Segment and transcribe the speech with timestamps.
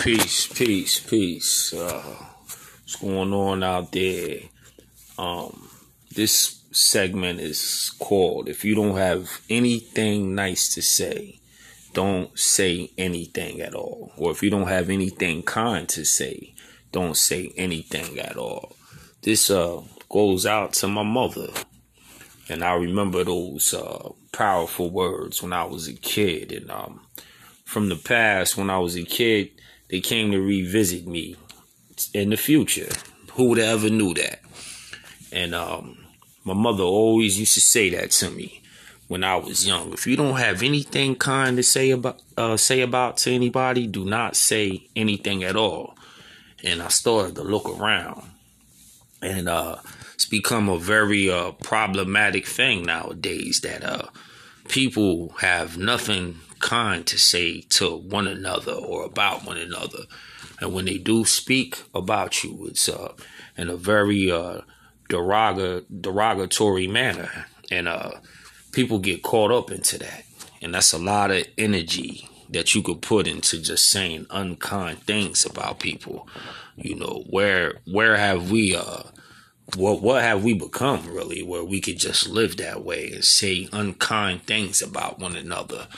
[0.00, 1.72] Peace, peace, peace.
[1.72, 4.40] Uh, what's going on out there?
[5.18, 5.68] Um,
[6.14, 11.40] this segment is called If You Don't Have Anything Nice to Say,
[11.94, 14.12] Don't Say Anything at All.
[14.18, 16.54] Or if you don't have anything kind to say,
[16.92, 18.76] don't say anything at all.
[19.22, 21.48] This uh, goes out to my mother.
[22.48, 26.52] And I remember those uh, powerful words when I was a kid.
[26.52, 27.00] And um,
[27.64, 29.50] from the past, when I was a kid,
[29.94, 31.36] they came to revisit me
[32.12, 32.88] in the future.
[33.34, 34.40] Who would ever knew that?
[35.30, 35.98] And um,
[36.42, 38.60] my mother always used to say that to me
[39.06, 39.92] when I was young.
[39.92, 44.04] If you don't have anything kind to say about uh, say about to anybody, do
[44.04, 45.94] not say anything at all.
[46.64, 48.24] And I started to look around,
[49.22, 49.76] and uh,
[50.14, 54.08] it's become a very uh, problematic thing nowadays that uh,
[54.68, 60.04] people have nothing kind to say to one another or about one another.
[60.60, 63.12] And when they do speak about you, it's uh,
[63.56, 64.62] in a very uh,
[65.10, 67.46] derog- derogatory manner.
[67.70, 68.12] And uh,
[68.72, 70.24] people get caught up into that.
[70.62, 75.44] And that's a lot of energy that you could put into just saying unkind things
[75.44, 76.28] about people.
[76.76, 79.02] You know, where where have we uh
[79.76, 83.68] what what have we become really where we could just live that way and say
[83.72, 85.88] unkind things about one another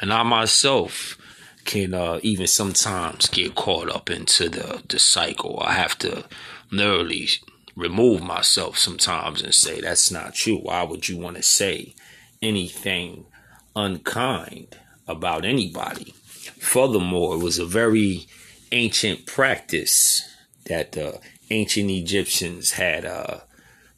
[0.00, 1.18] and I myself
[1.66, 5.58] can uh, even sometimes get caught up into the, the cycle.
[5.60, 6.24] I have to
[6.70, 7.28] literally
[7.74, 10.56] remove myself sometimes and say, that's not true.
[10.56, 11.94] Why would you want to say
[12.40, 13.26] anything
[13.74, 16.12] unkind about anybody?
[16.58, 18.26] Furthermore, it was a very
[18.72, 20.35] ancient practice
[20.66, 23.38] that the ancient Egyptians had uh,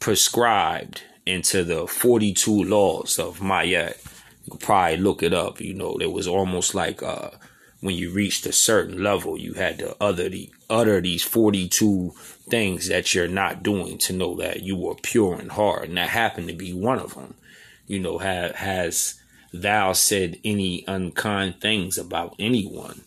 [0.00, 3.96] prescribed into the 42 laws of Maat
[4.44, 5.60] you could probably look it up.
[5.60, 7.30] You know, it was almost like uh,
[7.80, 12.12] when you reached a certain level, you had to utter the utter these forty two
[12.48, 16.08] things that you're not doing to know that you were pure in heart, and that
[16.08, 17.34] happened to be one of them.
[17.86, 19.20] You know, ha- has
[19.52, 23.02] thou said any unkind things about anyone?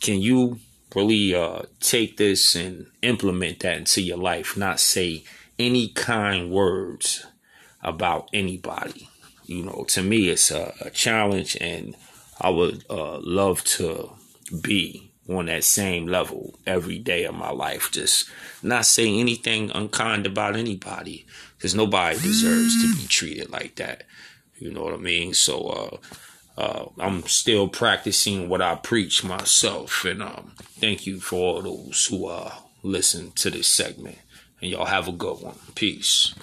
[0.00, 0.60] Can you
[0.94, 4.56] really uh, take this and implement that into your life?
[4.56, 5.24] Not say
[5.58, 7.26] any kind words
[7.82, 9.08] about anybody
[9.46, 11.96] you know, to me, it's a, a challenge, and
[12.40, 14.10] I would uh, love to
[14.60, 17.90] be on that same level every day of my life.
[17.92, 18.28] Just
[18.62, 21.26] not say anything unkind about anybody,
[21.56, 24.02] because nobody deserves to be treated like that.
[24.58, 25.32] You know what I mean?
[25.32, 25.96] So, uh,
[26.56, 32.06] uh, I'm still practicing what I preach myself, and um, thank you for all those
[32.06, 32.52] who uh,
[32.82, 34.18] listen to this segment.
[34.60, 35.56] And y'all have a good one.
[35.74, 36.34] Peace.